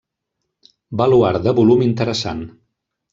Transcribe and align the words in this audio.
Baluard 1.01 1.45
de 1.47 1.53
volum 1.59 1.83
interessant. 1.89 2.41